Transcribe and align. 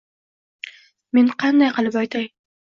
Men 1.17 1.29
qanday 1.45 1.71
qilib 1.77 2.01
aytay? 2.03 2.29